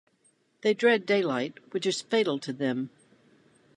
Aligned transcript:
They 0.61 0.73
dread 0.73 1.05
daylight, 1.05 1.59
which 1.69 1.85
is 1.85 2.01
fatal 2.01 2.39
to 2.39 2.51
them. 2.51 2.89